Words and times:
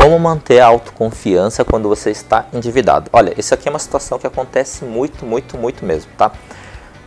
como 0.00 0.18
manter 0.18 0.60
a 0.60 0.66
autoconfiança 0.66 1.62
quando 1.62 1.86
você 1.86 2.10
está 2.10 2.46
endividado? 2.54 3.10
Olha, 3.12 3.34
isso 3.36 3.52
aqui 3.52 3.68
é 3.68 3.70
uma 3.70 3.78
situação 3.78 4.18
que 4.18 4.26
acontece 4.26 4.82
muito, 4.82 5.26
muito, 5.26 5.58
muito 5.58 5.84
mesmo, 5.84 6.10
tá? 6.16 6.32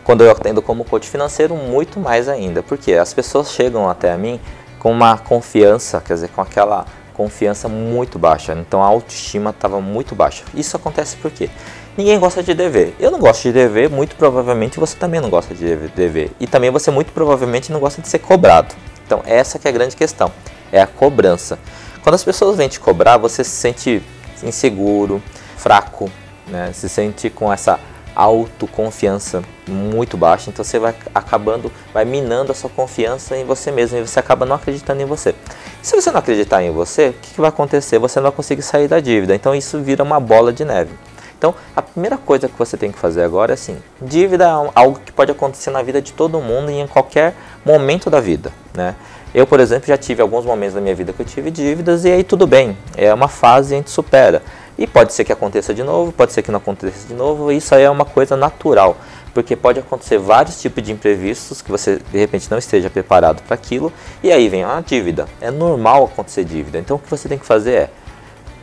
Quando 0.04 0.24
eu 0.24 0.30
atendo 0.30 0.62
como 0.62 0.86
coach 0.86 1.10
financeiro, 1.10 1.56
muito 1.56 2.00
mais 2.00 2.30
ainda, 2.30 2.62
porque 2.62 2.94
as 2.94 3.12
pessoas 3.12 3.52
chegam 3.52 3.90
até 3.90 4.12
a 4.12 4.18
mim 4.18 4.40
com 4.78 4.92
uma 4.92 5.18
confiança, 5.18 6.00
quer 6.06 6.14
dizer, 6.14 6.28
com 6.30 6.42
aquela 6.42 6.86
confiança 7.16 7.68
muito 7.68 8.20
baixa, 8.20 8.54
então 8.54 8.84
a 8.84 8.86
autoestima 8.86 9.50
estava 9.50 9.82
muito 9.82 10.14
baixa. 10.14 10.44
Isso 10.54 10.78
acontece 10.78 11.18
porque 11.18 11.50
ninguém 11.98 12.20
gosta 12.20 12.44
de 12.44 12.54
dever. 12.54 12.94
Eu 13.00 13.10
não 13.10 13.18
gosto 13.18 13.42
de 13.42 13.54
dever, 13.54 13.90
muito 13.90 14.16
provavelmente 14.16 14.80
você 14.80 14.96
também 14.96 15.20
não 15.20 15.32
gosta 15.32 15.56
de 15.56 15.76
dever. 15.88 16.32
E 16.40 16.46
também 16.46 16.70
você 16.70 16.92
muito 16.92 17.12
provavelmente 17.12 17.72
não 17.72 17.80
gosta 17.80 18.04
de 18.04 18.08
ser 18.08 18.20
cobrado. 18.20 18.76
Então 19.04 19.24
essa 19.26 19.58
que 19.58 19.68
é 19.68 19.72
a 19.72 19.74
grande 19.74 19.96
questão, 19.96 20.32
é 20.72 20.80
a 20.80 20.86
cobrança. 20.86 21.58
Quando 22.04 22.16
as 22.16 22.24
pessoas 22.24 22.58
vêm 22.58 22.68
te 22.68 22.82
cobrar, 22.82 23.18
você 23.18 23.46
se 23.46 23.52
sente 23.52 24.04
inseguro, 24.44 25.24
fraco, 25.56 26.12
né? 26.46 26.72
se 26.74 26.90
sente 26.90 27.30
com 27.30 27.52
essa 27.52 27.80
autoconfiança 28.14 29.42
muito 29.68 30.18
baixa, 30.18 30.50
então 30.50 30.64
você 30.64 30.78
vai 30.78 30.94
acabando, 31.16 31.72
vai 31.94 32.04
minando 32.04 32.52
a 32.52 32.56
sua 32.56 32.70
confiança 32.70 33.38
em 33.38 33.46
você 33.46 33.72
mesmo 33.72 33.98
e 33.98 34.02
você 34.02 34.20
acaba 34.20 34.46
não 34.46 34.58
acreditando 34.58 35.02
em 35.02 35.06
você. 35.06 35.34
E 35.82 35.88
se 35.88 35.96
você 35.96 36.12
não 36.12 36.20
acreditar 36.20 36.62
em 36.62 36.72
você, 36.72 37.10
o 37.10 37.14
que, 37.14 37.34
que 37.36 37.42
vai 37.42 37.50
acontecer? 37.50 37.98
Você 38.00 38.20
não 38.20 38.26
vai 38.26 38.36
conseguir 38.36 38.62
sair 38.62 38.90
da 38.90 39.00
dívida, 39.00 39.34
então 39.34 39.56
isso 39.56 39.82
vira 39.82 40.04
uma 40.04 40.20
bola 40.20 40.52
de 40.52 40.66
neve. 40.66 40.92
Então, 41.38 41.54
a 41.76 41.82
primeira 41.82 42.18
coisa 42.18 42.48
que 42.48 42.58
você 42.58 42.78
tem 42.78 42.90
que 42.90 42.98
fazer 42.98 43.22
agora 43.22 43.52
é 43.52 43.56
assim: 43.56 43.78
dívida 44.02 44.46
é 44.46 44.72
algo 44.76 45.00
que 45.04 45.12
pode 45.12 45.30
acontecer 45.30 45.72
na 45.72 45.82
vida 45.82 46.02
de 46.02 46.14
todo 46.14 46.40
mundo 46.40 46.72
e 46.72 46.80
em 46.80 46.88
qualquer 46.88 47.36
momento 47.66 48.10
da 48.10 48.20
vida, 48.20 48.52
né? 48.74 48.96
Eu, 49.34 49.48
por 49.48 49.60
exemplo, 49.60 49.88
já 49.88 49.98
tive 49.98 50.22
alguns 50.22 50.46
momentos 50.46 50.76
da 50.76 50.82
minha 50.82 50.94
vida 50.94 51.12
que 51.12 51.20
eu 51.20 51.26
tive 51.26 51.50
dívidas 51.50 52.06
e 52.06 52.12
aí 52.12 52.24
tudo 52.24 52.46
bem, 52.46 52.78
é 52.96 53.12
uma 53.12 53.28
fase 53.28 53.74
e 53.74 53.76
a 53.76 53.78
gente 53.78 53.90
supera. 53.90 54.44
E 54.78 54.86
pode 54.86 55.14
ser 55.14 55.24
que 55.24 55.32
aconteça 55.32 55.74
de 55.74 55.84
novo, 55.84 56.12
pode 56.12 56.34
ser 56.34 56.42
que 56.42 56.52
não 56.52 56.58
aconteça 56.58 57.08
de 57.08 57.14
novo, 57.14 57.52
isso 57.52 57.74
aí 57.74 57.84
é 57.84 57.90
uma 57.90 58.06
coisa 58.06 58.36
natural, 58.36 58.98
porque 59.34 59.56
pode 59.56 59.80
acontecer 59.80 60.18
vários 60.18 60.62
tipos 60.62 60.84
de 60.84 60.92
imprevistos 60.92 61.62
que 61.62 61.72
você 61.72 62.00
de 62.12 62.18
repente 62.18 62.50
não 62.50 62.58
esteja 62.58 62.90
preparado 62.90 63.42
para 63.44 63.56
aquilo, 63.56 63.92
e 64.22 64.32
aí 64.32 64.48
vem 64.50 64.64
uma 64.64 64.82
dívida. 64.82 65.28
É 65.42 65.50
normal 65.50 66.06
acontecer 66.06 66.44
dívida. 66.44 66.78
Então 66.78 66.98
o 66.98 67.00
que 67.00 67.10
você 67.10 67.28
tem 67.28 67.38
que 67.38 67.46
fazer 67.46 67.74
é 67.74 67.90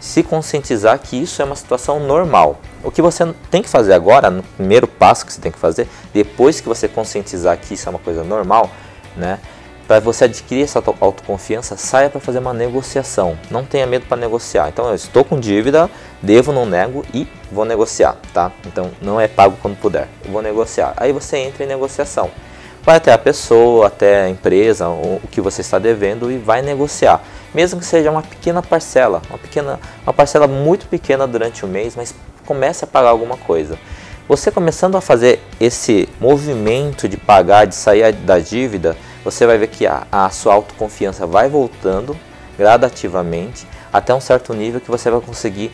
se 0.01 0.23
conscientizar 0.23 0.99
que 0.99 1.21
isso 1.21 1.43
é 1.43 1.45
uma 1.45 1.55
situação 1.55 2.01
normal. 2.01 2.59
O 2.83 2.91
que 2.91 3.03
você 3.03 3.33
tem 3.51 3.63
que 3.63 3.69
fazer 3.69 3.93
agora, 3.93 4.31
no 4.31 4.43
primeiro 4.43 4.89
passo 4.89 5.27
que 5.27 5.33
você 5.33 5.41
tem 5.41 5.53
que 5.53 5.59
fazer, 5.59 5.87
depois 6.13 6.61
que 6.61 6.69
você 6.69 6.89
conscientizar 6.89 7.59
que 7.59 7.75
isso 7.75 7.89
é 7.89 7.91
uma 7.91 7.99
coisa 7.99 8.25
normal, 8.25 8.71
né? 9.17 9.39
Para 9.87 9.99
você 9.99 10.27
adquirir 10.27 10.63
essa 10.63 10.81
autoconfiança, 11.01 11.77
saia 11.77 12.09
para 12.09 12.21
fazer 12.21 12.39
uma 12.39 12.55
negociação. 12.55 13.37
Não 13.51 13.65
tenha 13.65 13.87
medo 13.87 14.07
para 14.07 14.17
negociar. 14.17 14.69
Então, 14.69 14.89
eu 14.89 14.95
estou 14.95 15.25
com 15.25 15.41
dívida, 15.41 15.91
devo, 16.23 16.53
não 16.53 16.65
nego 16.65 17.05
e 17.13 17.27
vou 17.51 17.65
negociar, 17.65 18.17
tá? 18.33 18.53
Então, 18.67 18.93
não 19.03 19.21
é 19.21 19.27
pago 19.27 19.57
quando 19.61 19.77
puder. 19.77 20.07
Eu 20.25 20.31
vou 20.31 20.43
negociar. 20.43 20.95
Aí 20.97 21.13
você 21.13 21.39
entra 21.39 21.65
em 21.65 21.67
negociação. 21.67 22.31
Vai 22.83 22.97
até 22.97 23.13
a 23.13 23.19
pessoa, 23.19 23.89
até 23.89 24.23
a 24.23 24.29
empresa, 24.29 24.89
o 24.89 25.21
que 25.31 25.41
você 25.41 25.61
está 25.61 25.79
devendo 25.79 26.31
e 26.31 26.39
vai 26.39 26.63
negociar. 26.63 27.23
Mesmo 27.53 27.81
que 27.81 27.85
seja 27.85 28.11
uma 28.11 28.23
pequena 28.23 28.63
parcela, 28.63 29.21
uma 29.29 29.39
pequena, 29.39 29.81
uma 30.05 30.13
parcela 30.13 30.47
muito 30.47 30.87
pequena 30.87 31.27
durante 31.27 31.65
o 31.65 31.69
mês, 31.69 31.95
mas 31.97 32.15
comece 32.47 32.85
a 32.85 32.87
pagar 32.87 33.11
alguma 33.11 33.37
coisa. 33.37 33.77
Você 34.31 34.49
começando 34.49 34.95
a 34.95 35.01
fazer 35.01 35.41
esse 35.59 36.09
movimento 36.21 37.09
de 37.09 37.17
pagar, 37.17 37.65
de 37.65 37.75
sair 37.75 38.13
da 38.13 38.39
dívida, 38.39 38.97
você 39.25 39.45
vai 39.45 39.59
ver 39.59 39.67
que 39.67 39.89
a, 39.89 40.07
a 40.13 40.31
sua 40.31 40.55
autoconfiança 40.55 41.27
vai 41.27 41.49
voltando 41.49 42.17
gradativamente 42.57 43.67
até 43.93 44.15
um 44.15 44.21
certo 44.21 44.55
nível 44.55 44.81
que 44.81 44.89
você 44.89 45.11
vai 45.11 45.21
conseguir 45.21 45.73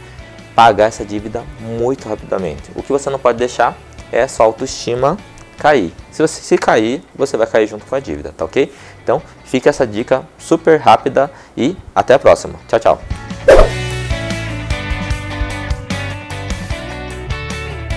pagar 0.55 0.87
essa 0.87 1.05
dívida 1.05 1.45
muito 1.61 2.09
rapidamente. 2.09 2.71
O 2.75 2.83
que 2.83 2.91
você 2.91 3.11
não 3.11 3.19
pode 3.19 3.37
deixar 3.37 3.77
é 4.11 4.23
a 4.23 4.29
sua 4.29 4.47
autoestima 4.47 5.19
cair. 5.59 5.93
Se 6.11 6.23
você 6.23 6.41
se 6.41 6.57
cair, 6.57 7.03
você 7.15 7.37
vai 7.37 7.47
cair 7.47 7.67
junto 7.67 7.85
com 7.85 7.95
a 7.95 8.01
dívida, 8.01 8.33
tá 8.35 8.47
ok? 8.47 8.73
Então, 9.05 9.21
fica 9.45 9.69
essa 9.69 9.87
dica 9.87 10.25
super 10.39 10.81
rápida 10.81 11.31
e 11.55 11.77
até 11.95 12.15
a 12.15 12.19
próxima. 12.19 12.55
Tchau, 12.67 12.81
tchau. 12.81 13.76